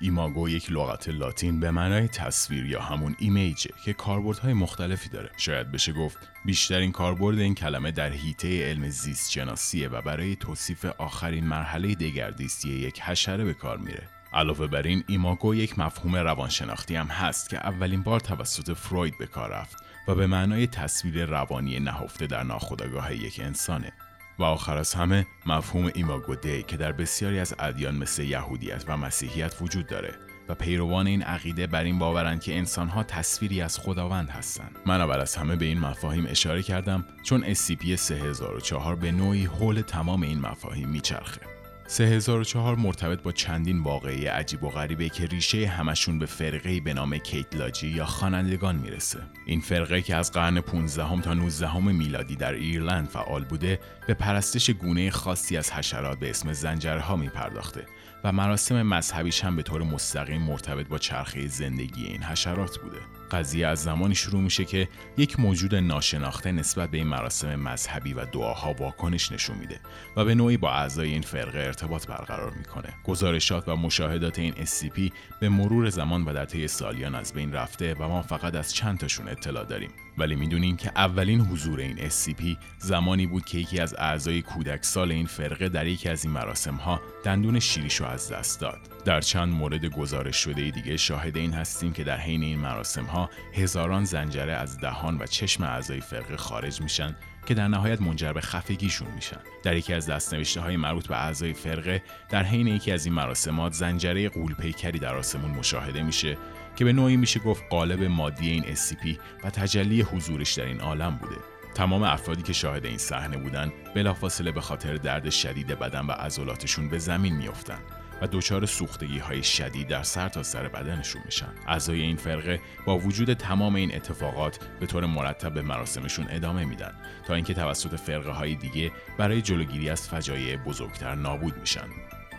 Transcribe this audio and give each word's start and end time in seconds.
ایماگو 0.00 0.48
یک 0.48 0.72
لغت 0.72 1.08
لاتین 1.08 1.60
به 1.60 1.70
معنای 1.70 2.08
تصویر 2.08 2.66
یا 2.66 2.82
همون 2.82 3.16
ایمیجه 3.18 3.70
که 3.84 3.92
کاربردهای 3.92 4.52
مختلفی 4.52 5.08
داره. 5.08 5.30
شاید 5.36 5.72
بشه 5.72 5.92
گفت 5.92 6.18
بیشترین 6.44 6.92
کاربرد 6.92 7.38
این 7.38 7.54
کلمه 7.54 7.90
در 7.90 8.10
حیطه 8.10 8.70
علم 8.70 8.88
زیست 8.88 9.30
شناسیه 9.30 9.88
و 9.88 10.02
برای 10.02 10.36
توصیف 10.36 10.84
آخرین 10.84 11.44
مرحله 11.44 11.94
دگردیستی 11.94 12.68
یک 12.68 13.00
حشره 13.00 13.44
به 13.44 13.54
کار 13.54 13.78
میره. 13.78 14.02
علاوه 14.32 14.66
بر 14.66 14.82
این 14.82 15.04
ایماگو 15.06 15.54
یک 15.54 15.78
مفهوم 15.78 16.16
روانشناختی 16.16 16.96
هم 16.96 17.06
هست 17.06 17.50
که 17.50 17.56
اولین 17.56 18.02
بار 18.02 18.20
توسط 18.20 18.72
فروید 18.72 19.18
به 19.18 19.26
کار 19.26 19.50
رفت 19.50 19.76
و 20.08 20.14
به 20.14 20.26
معنای 20.26 20.66
تصویر 20.66 21.24
روانی 21.24 21.80
نهفته 21.80 22.26
در 22.26 22.42
ناخودآگاه 22.42 23.14
یک 23.14 23.40
انسانه. 23.40 23.92
و 24.38 24.44
آخر 24.44 24.76
از 24.76 24.94
همه 24.94 25.26
مفهوم 25.46 25.90
ایماگو 25.94 26.34
دی 26.34 26.62
که 26.62 26.76
در 26.76 26.92
بسیاری 26.92 27.38
از 27.38 27.54
ادیان 27.58 27.94
مثل 27.94 28.22
یهودیت 28.22 28.84
و 28.88 28.96
مسیحیت 28.96 29.54
وجود 29.62 29.86
داره 29.86 30.14
و 30.48 30.54
پیروان 30.54 31.06
این 31.06 31.22
عقیده 31.22 31.66
بر 31.66 31.84
این 31.84 31.98
باورند 31.98 32.40
که 32.40 32.56
انسانها 32.56 33.02
تصویری 33.02 33.60
از 33.60 33.78
خداوند 33.78 34.30
هستند. 34.30 34.76
من 34.86 35.00
اول 35.00 35.20
از 35.20 35.36
همه 35.36 35.56
به 35.56 35.64
این 35.64 35.78
مفاهیم 35.78 36.26
اشاره 36.26 36.62
کردم 36.62 37.04
چون 37.22 37.54
SCP 37.54 37.94
3004 37.94 38.96
به 38.96 39.12
نوعی 39.12 39.44
حول 39.44 39.80
تمام 39.80 40.22
این 40.22 40.40
مفاهیم 40.40 40.88
میچرخه. 40.88 41.55
3004 41.88 42.76
مرتبط 42.76 43.22
با 43.22 43.32
چندین 43.32 43.82
واقعی 43.82 44.26
عجیب 44.26 44.64
و 44.64 44.68
غریبه 44.68 45.08
که 45.08 45.26
ریشه 45.26 45.66
همشون 45.66 46.18
به 46.18 46.26
فرقه 46.26 46.80
به 46.80 46.94
نام 46.94 47.18
کیتلاجی 47.18 47.88
یا 47.88 48.06
خوانندگان 48.06 48.76
می‌رسه. 48.76 49.18
این 49.46 49.60
فرقه 49.60 50.02
که 50.02 50.16
از 50.16 50.32
قرن 50.32 50.60
15 50.60 51.20
تا 51.20 51.34
19 51.34 51.78
میلادی 51.78 52.36
در 52.36 52.52
ایرلند 52.52 53.08
فعال 53.08 53.44
بوده 53.44 53.80
به 54.06 54.14
پرستش 54.14 54.70
گونه 54.70 55.10
خاصی 55.10 55.56
از 55.56 55.72
حشرات 55.72 56.18
به 56.18 56.30
اسم 56.30 56.52
زنجرها 56.52 57.16
میپرداخته 57.16 57.86
و 58.24 58.32
مراسم 58.32 58.82
مذهبیش 58.82 59.44
هم 59.44 59.56
به 59.56 59.62
طور 59.62 59.82
مستقیم 59.82 60.42
مرتبط 60.42 60.88
با 60.88 60.98
چرخه 60.98 61.46
زندگی 61.46 62.04
این 62.04 62.22
حشرات 62.22 62.78
بوده. 62.78 62.98
قضیه 63.30 63.66
از 63.66 63.82
زمانی 63.82 64.14
شروع 64.14 64.40
میشه 64.40 64.64
که 64.64 64.88
یک 65.16 65.40
موجود 65.40 65.74
ناشناخته 65.74 66.52
نسبت 66.52 66.90
به 66.90 66.98
این 66.98 67.06
مراسم 67.06 67.56
مذهبی 67.56 68.14
و 68.14 68.24
دعاها 68.24 68.72
واکنش 68.72 69.32
نشون 69.32 69.58
میده 69.58 69.80
و 70.16 70.24
به 70.24 70.34
نوعی 70.34 70.56
با 70.56 70.72
اعضای 70.72 71.08
این 71.08 71.22
فرقه 71.22 71.58
ارتباط 71.58 72.06
برقرار 72.06 72.50
می‌کنه. 72.50 72.94
گزارشات 73.04 73.68
و 73.68 73.76
مشاهدات 73.76 74.38
این 74.38 74.54
SCP 74.54 75.12
به 75.40 75.48
مرور 75.48 75.90
زمان 75.90 76.24
و 76.24 76.32
در 76.32 76.44
طی 76.44 76.68
سالیان 76.68 77.14
از 77.14 77.32
بین 77.32 77.52
رفته 77.52 77.94
و 77.94 78.08
ما 78.08 78.22
فقط 78.22 78.54
از 78.54 78.74
چند 78.74 78.98
تاشون 78.98 79.28
اطلاع 79.28 79.64
داریم. 79.64 79.90
ولی 80.18 80.36
می‌دونیم 80.36 80.76
که 80.76 80.92
اولین 80.96 81.40
حضور 81.40 81.80
این 81.80 82.10
SCP 82.10 82.56
زمانی 82.78 83.26
بود 83.26 83.44
که 83.44 83.58
یکی 83.58 83.80
از 83.80 83.94
اعضای 83.98 84.42
کودک 84.42 84.84
سال 84.84 85.12
این 85.12 85.26
فرقه 85.26 85.68
در 85.68 85.86
یکی 85.86 86.08
از 86.08 86.24
این 86.24 86.34
مراسم 86.34 86.74
ها 86.74 87.00
دندون 87.24 87.60
شیریشو 87.60 88.04
از 88.04 88.32
دست 88.32 88.60
داد. 88.60 88.78
در 89.04 89.20
چند 89.20 89.52
مورد 89.52 89.84
گزارش 89.84 90.36
شده 90.36 90.70
دیگه 90.70 90.96
شاهد 90.96 91.36
این 91.36 91.52
هستیم 91.52 91.92
که 91.92 92.04
در 92.04 92.16
حین 92.16 92.42
این 92.42 92.58
مراسم 92.58 93.04
ها 93.04 93.15
هزاران 93.52 94.04
زنجره 94.04 94.52
از 94.52 94.78
دهان 94.78 95.18
و 95.18 95.26
چشم 95.26 95.64
اعضای 95.64 96.00
فرقه 96.00 96.36
خارج 96.36 96.80
میشن 96.80 97.16
که 97.46 97.54
در 97.54 97.68
نهایت 97.68 98.02
منجر 98.02 98.32
به 98.32 98.40
خفگیشون 98.40 99.08
میشن. 99.14 99.40
در 99.62 99.76
یکی 99.76 99.94
از 99.94 100.06
دستنوشته 100.06 100.60
های 100.60 100.76
مربوط 100.76 101.06
به 101.06 101.16
اعضای 101.16 101.52
فرقه 101.52 102.02
در 102.28 102.42
حین 102.42 102.66
یکی 102.66 102.92
از 102.92 103.06
این 103.06 103.14
مراسمات 103.14 103.72
زنجره 103.72 104.28
قولپیکری 104.28 104.98
در 104.98 105.16
آسمون 105.16 105.50
مشاهده 105.50 106.02
میشه 106.02 106.36
که 106.76 106.84
به 106.84 106.92
نوعی 106.92 107.16
میشه 107.16 107.40
گفت 107.40 107.62
قالب 107.70 108.02
مادی 108.02 108.50
این 108.50 108.62
SCP 108.62 109.18
و 109.44 109.50
تجلی 109.50 110.00
حضورش 110.00 110.52
در 110.52 110.64
این 110.64 110.80
عالم 110.80 111.16
بوده. 111.16 111.36
تمام 111.74 112.02
افرادی 112.02 112.42
که 112.42 112.52
شاهد 112.52 112.84
این 112.84 112.98
صحنه 112.98 113.36
بودن 113.36 113.72
بلافاصله 113.94 114.52
به 114.52 114.60
خاطر 114.60 114.94
درد 114.94 115.30
شدید 115.30 115.66
بدن 115.66 116.06
و 116.06 116.12
عضلاتشون 116.12 116.88
به 116.88 116.98
زمین 116.98 117.36
میافتند 117.36 117.95
و 118.22 118.26
دچار 118.32 118.66
سوختگی 118.66 119.18
های 119.18 119.42
شدید 119.42 119.88
در 119.88 120.02
سر 120.02 120.28
تا 120.28 120.42
سر 120.42 120.68
بدنشون 120.68 121.22
میشن. 121.24 121.52
اعضای 121.66 122.00
این 122.00 122.16
فرقه 122.16 122.60
با 122.86 122.98
وجود 122.98 123.32
تمام 123.32 123.74
این 123.74 123.94
اتفاقات 123.94 124.58
به 124.80 124.86
طور 124.86 125.06
مرتب 125.06 125.54
به 125.54 125.62
مراسمشون 125.62 126.26
ادامه 126.30 126.64
میدن 126.64 126.94
تا 127.26 127.34
اینکه 127.34 127.54
توسط 127.54 127.94
فرقه 127.94 128.30
های 128.30 128.54
دیگه 128.54 128.92
برای 129.18 129.42
جلوگیری 129.42 129.90
از 129.90 130.08
فجایع 130.08 130.56
بزرگتر 130.56 131.14
نابود 131.14 131.56
میشن. 131.56 131.88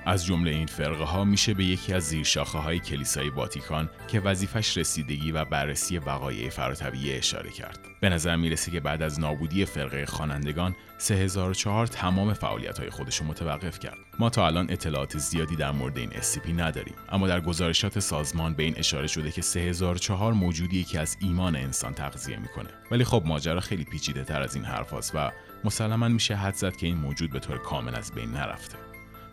از 0.05 0.25
جمله 0.25 0.51
این 0.51 0.65
فرقه 0.65 1.03
ها 1.03 1.23
میشه 1.23 1.53
به 1.53 1.63
یکی 1.63 1.93
از 1.93 2.03
زیرشاخه 2.03 2.57
های 2.57 2.79
کلیسای 2.79 3.29
واتیکان 3.29 3.89
که 4.07 4.19
وظیفش 4.19 4.77
رسیدگی 4.77 5.31
و 5.31 5.45
بررسی 5.45 5.97
وقایع 5.97 6.49
فراتبیه 6.49 7.17
اشاره 7.17 7.49
کرد. 7.49 7.79
به 8.01 8.09
نظر 8.09 8.35
می‌رسه 8.35 8.71
که 8.71 8.79
بعد 8.79 9.01
از 9.01 9.19
نابودی 9.19 9.65
فرقه 9.65 10.05
خوانندگان 10.05 10.75
3004 10.97 11.87
تمام 11.87 12.33
فعالیت 12.33 12.79
های 12.79 12.89
خودش 12.89 13.21
متوقف 13.21 13.79
کرد. 13.79 13.97
ما 14.19 14.29
تا 14.29 14.47
الان 14.47 14.67
اطلاعات 14.69 15.17
زیادی 15.17 15.55
در 15.55 15.71
مورد 15.71 15.97
این 15.97 16.09
SCP 16.09 16.49
نداریم 16.49 16.95
اما 17.09 17.27
در 17.27 17.41
گزارشات 17.41 17.99
سازمان 17.99 18.53
به 18.53 18.63
این 18.63 18.77
اشاره 18.77 19.07
شده 19.07 19.31
که 19.31 19.41
3004 19.41 20.33
موجودی 20.33 20.83
که 20.83 20.99
از 20.99 21.17
ایمان 21.21 21.55
انسان 21.55 21.93
تغذیه 21.93 22.37
می‌کنه. 22.37 22.69
ولی 22.91 23.03
خب 23.03 23.23
ماجرا 23.25 23.59
خیلی 23.59 23.83
پیچیده 23.83 24.23
تر 24.23 24.41
از 24.41 24.55
این 24.55 24.65
حرف 24.65 25.13
و 25.13 25.31
مسلما 25.63 26.07
میشه 26.07 26.35
حد 26.35 26.53
زد 26.55 26.75
که 26.75 26.87
این 26.87 26.97
موجود 26.97 27.31
به 27.31 27.39
طور 27.39 27.57
کامل 27.57 27.95
از 27.95 28.11
بین 28.11 28.31
نرفته. 28.31 28.86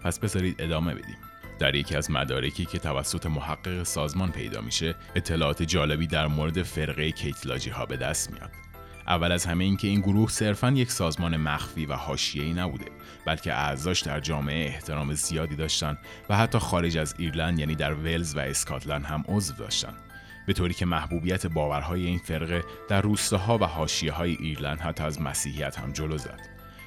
پس 0.04 0.18
بذارید 0.18 0.62
ادامه 0.62 0.94
بدیم. 0.94 1.16
در 1.58 1.74
یکی 1.74 1.96
از 1.96 2.10
مدارکی 2.10 2.64
که 2.64 2.78
توسط 2.78 3.26
محقق 3.26 3.82
سازمان 3.82 4.32
پیدا 4.32 4.60
میشه 4.60 4.94
اطلاعات 5.14 5.62
جالبی 5.62 6.06
در 6.06 6.26
مورد 6.26 6.62
فرقه 6.62 7.10
کیتلاجی 7.10 7.70
ها 7.70 7.86
به 7.86 7.96
دست 7.96 8.32
میاد. 8.32 8.50
اول 9.06 9.32
از 9.32 9.46
همه 9.46 9.64
اینکه 9.64 9.88
این 9.88 10.00
گروه 10.00 10.30
صرفا 10.30 10.70
یک 10.70 10.92
سازمان 10.92 11.36
مخفی 11.36 11.86
و 11.86 11.92
حاشیه‌ای 11.92 12.52
نبوده 12.52 12.84
بلکه 13.26 13.54
اعضاش 13.54 14.00
در 14.00 14.20
جامعه 14.20 14.66
احترام 14.66 15.14
زیادی 15.14 15.56
داشتن 15.56 15.98
و 16.28 16.36
حتی 16.36 16.58
خارج 16.58 16.98
از 16.98 17.14
ایرلند 17.18 17.58
یعنی 17.58 17.74
در 17.74 17.94
ولز 17.94 18.36
و 18.36 18.38
اسکاتلند 18.38 19.04
هم 19.04 19.24
عضو 19.28 19.54
داشتن. 19.54 19.94
به 20.46 20.52
طوری 20.52 20.74
که 20.74 20.86
محبوبیت 20.86 21.46
باورهای 21.46 22.06
این 22.06 22.18
فرقه 22.18 22.64
در 22.88 23.00
روستاها 23.00 23.58
و 23.58 23.64
حاشیه 23.64 24.12
های 24.12 24.36
ایرلند 24.40 24.80
حتی 24.80 25.04
از 25.04 25.20
مسیحیت 25.20 25.78
هم 25.78 25.92
جلو 25.92 26.18
زد. 26.18 26.40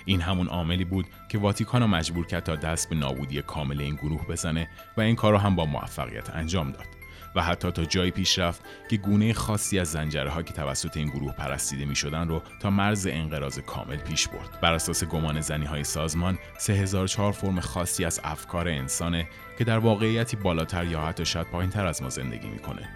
این 0.08 0.22
همون 0.22 0.48
عاملی 0.48 0.86
بود 0.86 1.06
که 1.30 1.38
واتیکان 1.38 1.82
را 1.82 1.88
مجبور 1.88 2.26
کرد 2.26 2.44
تا 2.44 2.56
دست 2.56 2.90
به 2.90 2.96
نابودی 2.96 3.42
کامل 3.42 3.82
این 3.82 3.96
گروه 3.96 4.28
بزنه 4.28 4.70
و 4.98 5.02
این 5.02 5.16
کار 5.16 5.32
را 5.32 5.40
هم 5.40 5.56
با 5.56 5.66
موفقیت 5.66 6.36
انجام 6.36 6.72
داد 6.72 6.86
و 7.36 7.42
حتی 7.42 7.72
تا 7.72 7.86
جایی 7.86 8.12
پیش 8.12 8.40
رفت 8.40 8.62
که 8.90 8.98
گونه 8.98 9.34
خاصی 9.34 9.80
از 9.80 9.92
زنجره 9.92 10.30
ها 10.30 10.44
که 10.44 10.54
توسط 10.54 10.98
این 10.98 11.08
گروه 11.08 11.32
پرستیده 11.32 11.86
می 11.86 11.96
شدن 11.96 12.28
رو 12.28 12.42
تا 12.62 12.70
مرز 12.70 13.08
انقراض 13.08 13.60
کامل 13.60 13.98
پیش 13.98 14.28
برد. 14.28 14.62
بر 14.62 14.74
اساس 14.74 15.04
گمان 15.04 15.42
زنی 15.42 15.66
های 15.66 15.84
سازمان 15.84 16.38
3004 16.58 17.32
فرم 17.32 17.60
خاصی 17.60 18.06
از 18.06 18.22
افکار 18.24 18.68
انسانه 18.68 19.28
که 19.58 19.64
در 19.64 19.78
واقعیتی 19.78 20.38
بالاتر 20.38 20.86
یا 20.86 21.02
حتی 21.02 21.26
شاید 21.26 21.48
پایین 21.48 21.72
تر 21.72 21.86
از 21.86 22.02
ما 22.02 22.10
زندگی 22.10 22.48
می‌کنه. 22.48 22.90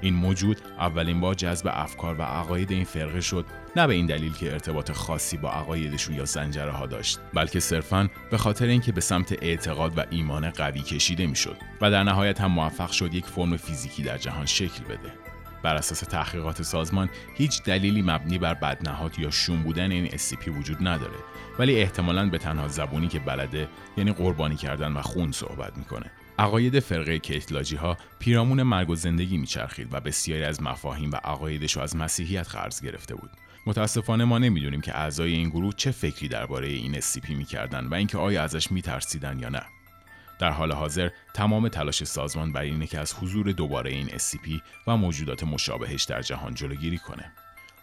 این 0.00 0.14
موجود 0.14 0.60
اولین 0.78 1.20
بار 1.20 1.34
جذب 1.34 1.68
افکار 1.72 2.14
و 2.18 2.22
عقاید 2.22 2.70
این 2.70 2.84
فرقه 2.84 3.20
شد 3.20 3.46
نه 3.76 3.86
به 3.86 3.94
این 3.94 4.06
دلیل 4.06 4.32
که 4.32 4.52
ارتباط 4.52 4.92
خاصی 4.92 5.36
با 5.36 5.50
عقایدشون 5.50 6.14
یا 6.14 6.24
زنجره 6.24 6.72
ها 6.72 6.86
داشت 6.86 7.18
بلکه 7.34 7.60
صرفا 7.60 8.08
به 8.30 8.38
خاطر 8.38 8.66
اینکه 8.66 8.92
به 8.92 9.00
سمت 9.00 9.42
اعتقاد 9.42 9.98
و 9.98 10.04
ایمان 10.10 10.50
قوی 10.50 10.80
کشیده 10.80 11.26
می‌شد 11.26 11.56
و 11.80 11.90
در 11.90 12.02
نهایت 12.02 12.40
هم 12.40 12.50
موفق 12.50 12.90
شد 12.90 13.14
یک 13.14 13.26
فرم 13.26 13.56
فیزیکی 13.56 14.02
در 14.02 14.18
جهان 14.18 14.46
شکل 14.46 14.84
بده. 14.84 15.12
بر 15.62 15.74
اساس 15.76 16.00
تحقیقات 16.00 16.62
سازمان 16.62 17.08
هیچ 17.34 17.62
دلیلی 17.62 18.02
مبنی 18.02 18.38
بر 18.38 18.54
بدنهاد 18.54 19.18
یا 19.18 19.30
شوم 19.30 19.62
بودن 19.62 19.90
این 19.90 20.08
SCP 20.08 20.48
وجود 20.48 20.76
نداره 20.80 21.16
ولی 21.58 21.80
احتمالا 21.80 22.30
به 22.30 22.38
تنها 22.38 22.68
زبونی 22.68 23.08
که 23.08 23.18
بلده 23.18 23.68
یعنی 23.96 24.12
قربانی 24.12 24.56
کردن 24.56 24.92
و 24.92 25.02
خون 25.02 25.32
صحبت 25.32 25.78
می‌کنه. 25.78 26.10
عقاید 26.38 26.80
فرقه 26.80 27.18
کیتلاجی 27.18 27.76
ها 27.76 27.96
پیرامون 28.18 28.62
مرگ 28.62 28.90
و 28.90 28.94
زندگی 28.94 29.38
میچرخید 29.38 29.94
و 29.94 30.00
بسیاری 30.00 30.44
از 30.44 30.62
مفاهیم 30.62 31.10
و 31.10 31.16
عقایدش 31.16 31.76
از 31.76 31.96
مسیحیت 31.96 32.48
قرض 32.48 32.80
گرفته 32.80 33.14
بود. 33.14 33.30
متاسفانه 33.66 34.24
ما 34.24 34.38
نمی‌دونیم 34.38 34.80
که 34.80 34.98
اعضای 34.98 35.32
این 35.32 35.48
گروه 35.48 35.74
چه 35.76 35.90
فکری 35.90 36.28
درباره 36.28 36.68
این 36.68 37.00
SCP 37.00 37.30
می‌کردن 37.30 37.86
و 37.86 37.94
اینکه 37.94 38.18
آیا 38.18 38.42
ازش 38.42 38.72
میترسیدن 38.72 39.38
یا 39.38 39.48
نه. 39.48 39.62
در 40.38 40.50
حال 40.50 40.72
حاضر 40.72 41.08
تمام 41.34 41.68
تلاش 41.68 42.04
سازمان 42.04 42.52
بر 42.52 42.60
اینه 42.60 42.86
که 42.86 42.98
از 42.98 43.14
حضور 43.14 43.52
دوباره 43.52 43.90
این 43.90 44.08
SCP 44.08 44.60
و 44.86 44.96
موجودات 44.96 45.44
مشابهش 45.44 46.04
در 46.04 46.22
جهان 46.22 46.54
جلوگیری 46.54 46.98
کنه. 46.98 47.32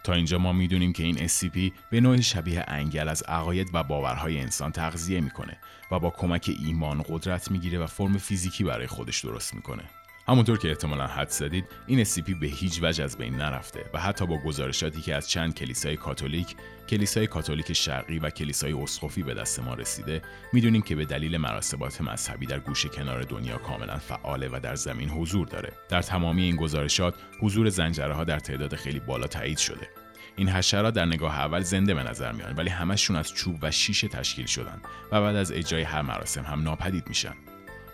تا 0.03 0.13
اینجا 0.13 0.37
ما 0.37 0.53
می‌دونیم 0.53 0.93
که 0.93 1.03
این 1.03 1.27
SCP 1.27 1.71
به 1.89 2.01
نوعی 2.01 2.23
شبیه 2.23 2.65
انگل 2.67 3.09
از 3.09 3.23
عقاید 3.23 3.69
و 3.73 3.83
باورهای 3.83 4.39
انسان 4.39 4.71
تغذیه 4.71 5.21
می‌کنه 5.21 5.57
و 5.91 5.99
با 5.99 6.09
کمک 6.09 6.55
ایمان 6.65 7.03
قدرت 7.09 7.51
می‌گیره 7.51 7.79
و 7.79 7.87
فرم 7.87 8.17
فیزیکی 8.17 8.63
برای 8.63 8.87
خودش 8.87 9.25
درست 9.25 9.53
می‌کنه. 9.53 9.83
همونطور 10.27 10.57
که 10.57 10.69
احتمالا 10.69 11.07
حد 11.07 11.29
زدید 11.29 11.65
این 11.87 12.05
SCP 12.05 12.35
به 12.39 12.47
هیچ 12.47 12.79
وجه 12.83 13.03
از 13.03 13.17
بین 13.17 13.35
نرفته 13.35 13.85
و 13.93 13.99
حتی 13.99 14.25
با 14.25 14.37
گزارشاتی 14.37 15.01
که 15.01 15.15
از 15.15 15.29
چند 15.29 15.55
کلیسای 15.55 15.97
کاتولیک، 15.97 16.55
کلیسای 16.89 17.27
کاتولیک 17.27 17.73
شرقی 17.73 18.19
و 18.19 18.29
کلیسای 18.29 18.73
اسقفی 18.73 19.23
به 19.23 19.33
دست 19.33 19.59
ما 19.59 19.73
رسیده، 19.73 20.21
می‌دونیم 20.53 20.81
که 20.81 20.95
به 20.95 21.05
دلیل 21.05 21.37
مراسمات 21.37 22.01
مذهبی 22.01 22.45
در 22.45 22.59
گوشه 22.59 22.89
کنار 22.89 23.21
دنیا 23.21 23.57
کاملا 23.57 23.97
فعاله 23.97 24.49
و 24.51 24.59
در 24.63 24.75
زمین 24.75 25.09
حضور 25.09 25.47
داره. 25.47 25.73
در 25.89 26.01
تمامی 26.01 26.43
این 26.43 26.55
گزارشات 26.55 27.15
حضور 27.41 27.69
زنجره 27.69 28.13
ها 28.13 28.23
در 28.23 28.39
تعداد 28.39 28.75
خیلی 28.75 28.99
بالا 28.99 29.27
تایید 29.27 29.57
شده. 29.57 29.87
این 30.35 30.49
حشرات 30.49 30.93
در 30.93 31.05
نگاه 31.05 31.39
اول 31.39 31.61
زنده 31.61 31.93
به 31.93 32.03
نظر 32.03 32.31
میان 32.31 32.55
ولی 32.55 32.69
همشون 32.69 33.15
از 33.15 33.33
چوب 33.33 33.57
و 33.61 33.71
شیشه 33.71 34.07
تشکیل 34.07 34.45
شدن 34.45 34.81
و 35.11 35.21
بعد 35.21 35.35
از 35.35 35.51
اجرای 35.51 35.83
هر 35.83 36.01
مراسم 36.01 36.43
هم 36.43 36.61
ناپدید 36.61 37.07
میشن 37.07 37.33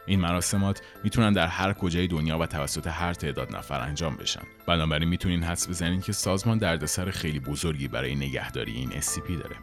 این 0.10 0.20
مراسمات 0.20 0.82
می‌تونن 1.04 1.34
در 1.34 1.48
هر 1.48 1.74
کجای 1.74 2.08
دنیا 2.08 2.40
و 2.40 2.46
توسط 2.46 2.88
هر 2.88 3.14
تعداد 3.14 3.56
نفر 3.56 3.82
انجام 3.82 4.16
بشن. 4.16 4.42
بنابراین 4.68 5.10
می‌تونین 5.10 5.44
حدس 5.44 5.70
بزنید 5.70 6.04
که 6.04 6.12
سازمان 6.12 6.58
دردسر 6.58 7.12
خیلی 7.12 7.40
بزرگی 7.40 7.88
برای 7.88 8.16
نگهداری 8.16 8.72
این 8.72 8.90
SCP 8.90 9.32
داره. 9.32 9.56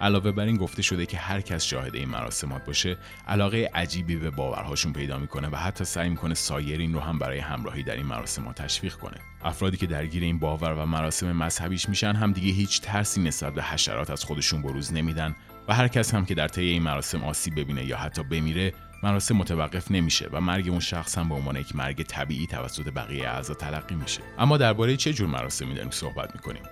علاوه 0.00 0.32
بر 0.32 0.44
این 0.44 0.56
گفته 0.56 0.82
شده 0.82 1.06
که 1.06 1.16
هر 1.16 1.40
کس 1.40 1.64
شاهد 1.64 1.94
این 1.94 2.08
مراسمات 2.08 2.64
باشه 2.64 2.96
علاقه 3.28 3.70
عجیبی 3.74 4.16
به 4.16 4.30
باورهاشون 4.30 4.92
پیدا 4.92 5.18
می‌کنه 5.18 5.48
و 5.48 5.56
حتی 5.56 5.84
سعی 5.84 6.08
می‌کنه 6.08 6.34
سایرین 6.34 6.94
رو 6.94 7.00
هم 7.00 7.18
برای 7.18 7.38
همراهی 7.38 7.82
در 7.82 7.96
این 7.96 8.06
مراسمات 8.06 8.62
تشویق 8.62 8.94
کنه. 8.94 9.16
افرادی 9.44 9.76
که 9.76 9.86
درگیر 9.86 10.22
این 10.22 10.38
باور 10.38 10.72
و 10.72 10.86
مراسم 10.86 11.32
مذهبیش 11.32 11.88
میشن 11.88 12.14
هم 12.14 12.32
دیگه 12.32 12.52
هیچ 12.52 12.80
ترسی 12.80 13.22
نسبت 13.22 13.54
به 13.54 13.62
حشرات 13.62 14.10
از 14.10 14.24
خودشون 14.24 14.62
بروز 14.62 14.92
نمیدن 14.92 15.36
و 15.68 15.74
هر 15.74 15.88
کس 15.88 16.14
هم 16.14 16.24
که 16.24 16.34
در 16.34 16.48
طی 16.48 16.62
این 16.62 16.82
مراسم 16.82 17.24
آسیب 17.24 17.60
ببینه 17.60 17.84
یا 17.84 17.96
حتی 17.96 18.22
بمیره 18.22 18.72
مراسم 19.02 19.36
متوقف 19.36 19.90
نمیشه 19.90 20.28
و 20.32 20.40
مرگ 20.40 20.68
اون 20.68 20.80
شخص 20.80 21.18
هم 21.18 21.28
به 21.28 21.34
عنوان 21.34 21.56
یک 21.56 21.76
مرگ 21.76 22.02
طبیعی 22.02 22.46
توسط 22.46 22.92
بقیه 22.92 23.28
اعضا 23.28 23.54
تلقی 23.54 23.94
میشه. 23.94 24.20
اما 24.38 24.56
درباره 24.56 24.96
چه 24.96 25.12
جور 25.12 25.28
مراسمی 25.28 25.74
داریم 25.74 25.90
صحبت 25.90 26.34
می‌کنیم؟ 26.34 26.62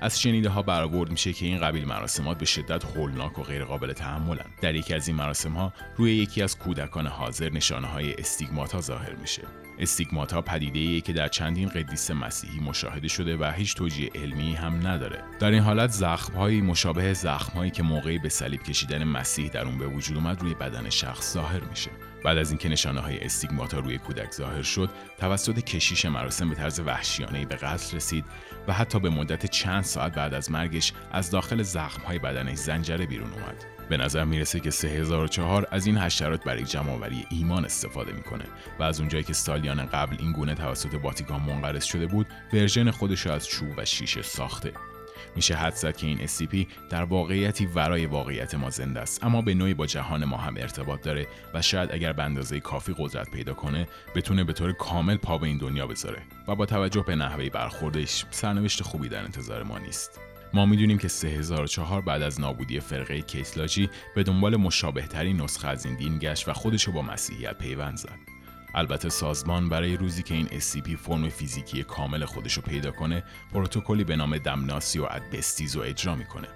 از 0.00 0.20
شنیده 0.20 0.48
ها 0.48 0.62
برآورد 0.62 1.10
میشه 1.10 1.32
که 1.32 1.46
این 1.46 1.60
قبیل 1.60 1.84
مراسمات 1.84 2.38
به 2.38 2.44
شدت 2.44 2.84
هولناک 2.84 3.38
و 3.38 3.42
غیرقابل 3.42 3.92
تحملن. 3.92 4.46
در 4.60 4.74
یکی 4.74 4.94
از 4.94 5.08
این 5.08 5.16
مراسم 5.16 5.52
ها 5.52 5.72
روی 5.96 6.14
یکی 6.14 6.42
از 6.42 6.58
کودکان 6.58 7.06
حاضر 7.06 7.50
نشانه 7.50 7.86
های 7.86 8.14
استیگماتا 8.14 8.80
ظاهر 8.80 9.14
میشه. 9.14 9.42
استیگماتا 9.78 10.42
پدیده 10.42 11.00
که 11.00 11.12
در 11.12 11.28
چندین 11.28 11.68
قدیس 11.68 12.10
مسیحی 12.10 12.60
مشاهده 12.60 13.08
شده 13.08 13.36
و 13.36 13.52
هیچ 13.56 13.74
توجیه 13.74 14.10
علمی 14.14 14.54
هم 14.54 14.86
نداره. 14.86 15.24
در 15.40 15.50
این 15.50 15.62
حالت 15.62 15.90
زخمهایی 15.90 16.60
مشابه 16.60 17.12
زخمهایی 17.14 17.70
که 17.70 17.82
موقعی 17.82 18.18
به 18.18 18.28
صلیب 18.28 18.62
کشیدن 18.62 19.04
مسیح 19.04 19.48
در 19.48 19.64
اون 19.64 19.78
به 19.78 19.86
وجود 19.86 20.16
اومد 20.16 20.40
روی 20.40 20.54
بدن 20.54 20.90
شخص 20.90 21.32
ظاهر 21.32 21.60
میشه. 21.60 21.90
بعد 22.24 22.38
از 22.38 22.50
اینکه 22.50 22.68
نشانه 22.68 23.00
های 23.00 23.24
استیگماتا 23.24 23.78
روی 23.78 23.98
کودک 23.98 24.32
ظاهر 24.32 24.62
شد 24.62 24.90
توسط 25.18 25.58
کشیش 25.58 26.04
مراسم 26.06 26.48
به 26.48 26.54
طرز 26.54 26.80
وحشیانه 26.80 27.46
به 27.46 27.56
قتل 27.56 27.96
رسید 27.96 28.24
و 28.68 28.72
حتی 28.72 29.00
به 29.00 29.10
مدت 29.10 29.46
چند 29.46 29.84
ساعت 29.84 30.14
بعد 30.14 30.34
از 30.34 30.50
مرگش 30.50 30.92
از 31.12 31.30
داخل 31.30 31.62
زخمهای 31.62 32.18
بدنش 32.18 32.56
زنجره 32.58 33.06
بیرون 33.06 33.32
اومد. 33.32 33.73
به 33.88 33.96
نظر 33.96 34.24
می‌رسه 34.24 34.60
که 34.60 34.70
3004 34.70 35.68
از 35.70 35.86
این 35.86 35.98
حشرات 35.98 36.44
برای 36.44 36.64
جمعآوری 36.64 37.26
ایمان 37.30 37.64
استفاده 37.64 38.12
می‌کنه 38.12 38.44
و 38.78 38.82
از 38.82 39.00
اونجایی 39.00 39.24
که 39.24 39.32
سالیان 39.32 39.86
قبل 39.86 40.16
این 40.18 40.32
گونه 40.32 40.54
توسط 40.54 40.94
واتیکان 41.02 41.42
منقرض 41.42 41.84
شده 41.84 42.06
بود 42.06 42.26
ورژن 42.52 42.90
خودش 42.90 43.26
از 43.26 43.48
چوب 43.48 43.68
و 43.76 43.84
شیشه 43.84 44.22
ساخته. 44.22 44.72
میشه 45.36 45.54
حد 45.54 45.74
زد 45.74 45.96
که 45.96 46.06
این 46.06 46.26
SCP 46.26 46.66
در 46.90 47.04
واقعیتی 47.04 47.66
ورای 47.66 48.06
واقعیت 48.06 48.54
ما 48.54 48.70
زنده 48.70 49.00
است 49.00 49.24
اما 49.24 49.42
به 49.42 49.54
نوعی 49.54 49.74
با 49.74 49.86
جهان 49.86 50.24
ما 50.24 50.36
هم 50.36 50.54
ارتباط 50.56 51.02
داره 51.02 51.26
و 51.54 51.62
شاید 51.62 51.92
اگر 51.92 52.12
به 52.12 52.22
اندازه 52.22 52.60
کافی 52.60 52.94
قدرت 52.98 53.30
پیدا 53.30 53.54
کنه 53.54 53.88
بتونه 54.14 54.44
به 54.44 54.52
طور 54.52 54.72
کامل 54.72 55.16
پا 55.16 55.38
به 55.38 55.46
این 55.46 55.58
دنیا 55.58 55.86
بذاره 55.86 56.22
و 56.48 56.54
با 56.54 56.66
توجه 56.66 57.04
به 57.06 57.14
نحوه 57.14 57.48
برخوردش 57.48 58.24
سرنوشت 58.30 58.82
خوبی 58.82 59.08
در 59.08 59.24
انتظار 59.24 59.62
ما 59.62 59.78
نیست. 59.78 60.20
ما 60.54 60.66
می‌دونیم 60.66 60.98
که 60.98 61.08
3004 61.08 62.00
بعد 62.00 62.22
از 62.22 62.40
نابودی 62.40 62.80
فرقه 62.80 63.20
کیسلاجی 63.20 63.90
به 64.14 64.22
دنبال 64.22 64.56
مشابه 64.56 65.02
ترین 65.02 65.40
نسخه 65.40 65.68
از 65.68 65.86
این 65.86 65.96
دین 65.96 66.18
گشت 66.18 66.48
و 66.48 66.52
خودشو 66.52 66.92
با 66.92 67.02
مسیحیت 67.02 67.58
پیوند 67.58 67.96
زد. 67.96 68.18
البته 68.74 69.08
سازمان 69.08 69.68
برای 69.68 69.96
روزی 69.96 70.22
که 70.22 70.34
این 70.34 70.46
SCP 70.46 70.96
فرم 70.96 71.28
فیزیکی 71.28 71.82
کامل 71.82 72.24
خودشو 72.24 72.60
پیدا 72.60 72.90
کنه 72.90 73.24
پروتکلی 73.52 74.04
به 74.04 74.16
نام 74.16 74.38
دمناسی 74.38 74.98
و 74.98 75.04
ادبستیز 75.04 75.76
رو 75.76 75.82
اجرا 75.82 76.14
می‌کنه. 76.14 76.48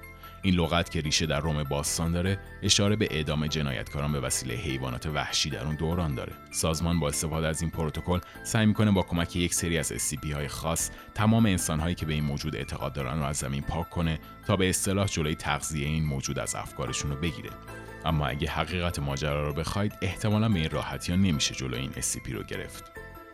این 0.43 0.55
لغت 0.55 0.90
که 0.90 1.00
ریشه 1.00 1.26
در 1.26 1.40
روم 1.40 1.62
باستان 1.62 2.12
داره 2.12 2.38
اشاره 2.62 2.96
به 2.96 3.08
اعدام 3.11 3.46
جنایتکاران 3.46 4.12
به 4.12 4.20
وسیله 4.20 4.55
حیوانات 4.55 5.06
وحشی 5.06 5.50
در 5.50 5.64
اون 5.64 5.75
دوران 5.75 6.14
داره. 6.14 6.32
سازمان 6.50 7.00
با 7.00 7.08
استفاده 7.08 7.46
از 7.46 7.62
این 7.62 7.70
پروتکل 7.70 8.19
سعی 8.44 8.67
می‌کنه 8.67 8.90
با 8.90 9.02
کمک 9.02 9.37
یک 9.37 9.55
سری 9.55 9.79
از 9.79 9.93
SCP 9.93 10.32
های 10.32 10.49
خاص 10.49 10.90
تمام 11.14 11.46
انسانهایی 11.46 11.94
که 11.94 12.06
به 12.06 12.12
این 12.12 12.25
موجود 12.25 12.56
اعتقاد 12.56 12.93
دارن 12.93 13.19
رو 13.19 13.25
از 13.25 13.37
زمین 13.37 13.62
پاک 13.62 13.90
کنه 13.90 14.19
تا 14.46 14.56
به 14.56 14.69
اصطلاح 14.69 15.06
جلوی 15.06 15.35
تغذیه 15.35 15.87
این 15.87 16.05
موجود 16.05 16.38
از 16.38 16.55
افکارشون 16.55 17.11
رو 17.11 17.17
بگیره. 17.17 17.50
اما 18.05 18.26
اگه 18.26 18.50
حقیقت 18.50 18.99
ماجرا 18.99 19.46
رو 19.49 19.55
بخواید 19.55 19.93
احتمالا 20.02 20.49
به 20.49 20.58
این 20.58 20.70
راحتی 20.70 21.12
ها 21.12 21.19
نمیشه 21.19 21.55
جلو 21.55 21.76
این 21.76 21.90
SCP 21.93 22.32
رو 22.32 22.43
گرفت. 22.43 22.85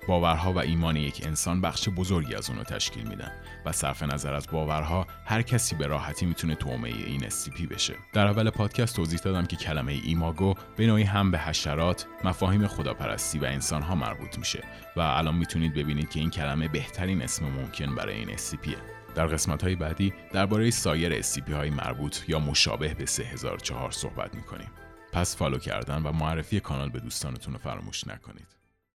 باورها 0.09 0.53
و 0.53 0.59
ایمان 0.59 0.97
یک 0.97 1.21
انسان 1.27 1.61
بخش 1.61 1.89
بزرگی 1.89 2.35
از 2.35 2.51
اون 2.51 2.59
رو 2.59 2.65
تشکیل 2.65 3.09
میدن 3.09 3.33
و 3.65 3.73
صرف 3.73 4.03
نظر 4.03 4.35
از 4.35 4.47
باورها 4.53 5.07
هر 5.25 5.43
کسی 5.43 5.77
به 5.77 5.87
راحتی 5.87 6.27
می‌تونه 6.27 6.55
تومه 6.55 6.89
این 6.89 7.21
SCP 7.21 7.67
بشه. 7.71 7.95
در 8.13 8.27
اول 8.27 8.51
پادکست 8.51 8.97
توضیح 8.97 9.19
دادم 9.19 9.47
که 9.47 9.57
کلمه 9.57 9.93
ایماگو 9.93 10.55
به 10.77 10.87
نوعی 10.87 11.03
هم 11.03 11.31
به 11.31 11.39
حشرات 11.39 12.07
مفاهیم 12.25 12.67
خداپرستی 12.67 13.39
و 13.39 13.45
انسانها 13.45 13.95
مربوط 13.95 14.39
میشه 14.39 14.65
و 14.97 15.01
الان 15.01 15.35
می‌تونید 15.35 15.75
ببینید 15.75 16.11
که 16.11 16.21
این 16.21 16.31
کلمه 16.31 16.69
بهترین 16.69 17.23
اسم 17.23 17.45
ممکن 17.45 17.95
برای 17.95 18.15
این 18.15 18.37
SCP 18.37 18.69
در 19.15 19.27
قسمت 19.27 19.63
های 19.63 19.77
بعدی 19.77 20.15
درباره 20.33 20.71
سایر 20.71 21.23
SCP 21.23 21.51
های 21.51 21.71
مربوط 21.71 22.29
یا 22.29 22.39
مشابه 22.39 22.95
به 22.95 23.07
3004 23.07 23.91
صحبت 23.91 24.35
می‌کنیم. 24.35 24.71
پس 25.13 25.37
فالو 25.37 25.59
کردن 25.59 26.03
و 26.03 26.13
معرفی 26.13 26.61
کانال 26.61 26.91
به 26.91 27.01
دوستانتون 27.01 27.53
رو 27.55 27.59
فراموش 27.59 28.07
نکنید. 28.07 28.54